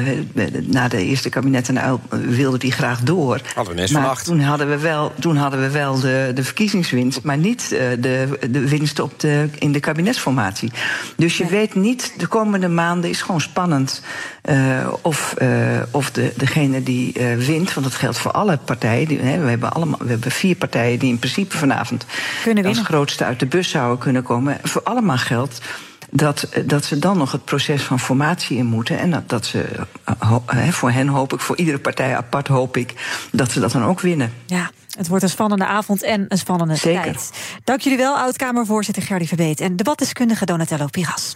na 0.64 0.88
de 0.88 1.06
eerste 1.06 1.30
kabinet 1.30 1.66
den 1.66 1.78
Uyl 1.78 2.00
eh, 2.10 2.20
wilde 2.20 2.58
die 2.58 2.72
graag 2.72 3.00
door. 3.00 3.42
Hadden 3.56 3.76
we 3.76 3.94
maar 3.94 4.24
toen 4.24 4.40
hadden 4.40 4.70
we 4.70 4.78
wel, 4.78 5.14
toen 5.20 5.36
hadden 5.36 5.62
we 5.62 5.70
wel 5.70 6.00
de, 6.00 6.32
de 6.36 6.44
verkiezingswinst... 6.44 7.22
maar 7.24 7.38
niet 7.38 7.72
eh, 7.72 7.88
de, 8.00 8.40
de 8.50 8.68
winst 8.68 9.00
op 9.00 9.20
de, 9.20 9.50
in 9.60 9.72
de 9.72 9.80
kabinetsformatie. 9.80 10.72
Dus 11.18 11.38
je 11.38 11.46
weet 11.46 11.76
niet, 11.76 12.14
de 12.18 12.28
komende 12.28 12.68
maanden 12.68 13.10
is 13.10 13.22
gewoon 13.22 13.42
spannend... 13.42 14.02
eh, 14.42 14.88
of, 15.02 15.34
eh, 15.38 15.50
of 15.92 16.12
de, 16.12 16.34
degene 16.38 16.84
die 16.84 17.14
eh, 17.14 17.36
wint, 17.36 17.74
want 17.74 17.86
dat 17.86 17.96
geldt 17.96 18.18
voor 18.18 18.32
alle 18.32 18.58
partijen... 18.58 19.08
Die, 19.08 19.20
hè, 19.20 19.40
we, 19.40 19.50
hebben 19.50 19.74
allemaal, 19.74 20.00
we 20.04 20.10
hebben 20.10 20.32
vier 20.32 20.56
partijen 20.56 21.00
die 21.00 21.10
in 21.10 21.20
principe 21.20 21.58
vanavond... 21.58 22.06
Kunnen 22.44 22.66
als 22.66 22.74
winnen. 22.76 22.94
grootste 22.94 23.24
uit 23.24 23.40
de 23.40 23.46
bus 23.46 23.70
zouden 23.70 23.98
kunnen 23.98 24.24
komen. 24.24 24.58
Voor 24.64 24.84
allemaal 24.84 25.18
geldt 25.18 25.62
dat, 26.12 26.48
dat 26.66 26.86
ze 26.86 27.00
dan 27.00 27.18
nog 27.18 27.32
het 27.32 27.46
proces 27.46 27.84
van 27.84 28.00
formatie 28.00 28.58
in 28.58 28.66
moeten. 28.66 29.00
En 29.00 29.12
dat, 29.12 29.30
dat 29.30 29.46
ze, 29.46 29.66
eh, 30.04 30.68
voor 30.70 30.92
hen 30.92 31.08
hoop 31.08 31.34
ik, 31.34 31.40
voor 31.40 31.58
iedere 31.58 31.80
partij 31.80 32.16
apart 32.16 32.48
hoop 32.48 32.78
ik... 32.78 32.94
dat 33.32 33.52
ze 33.52 33.60
dat 33.60 33.72
dan 33.72 33.84
ook 33.84 34.00
winnen. 34.00 34.34
Ja, 34.46 34.72
het 34.98 35.08
wordt 35.08 35.24
een 35.24 35.30
spannende 35.30 35.66
avond 35.66 36.04
en 36.04 36.26
een 36.28 36.38
spannende 36.38 36.76
Zeker. 36.76 37.02
tijd. 37.02 37.32
Dank 37.64 37.82
jullie 37.82 37.98
wel, 37.98 38.18
oud-Kamervoorzitter 38.18 39.04
Gerdy 39.04 39.26
Verbeet... 39.28 39.60
en 39.60 39.76
debatdeskundige 39.76 40.46
Donatello 40.46 40.86
Piras. 40.88 41.36